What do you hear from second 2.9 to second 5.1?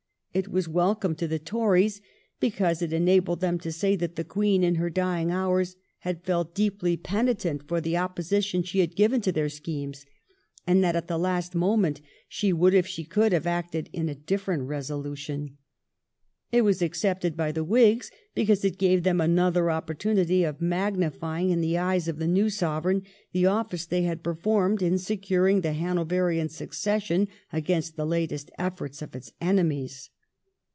enabled them to say that the Queen in her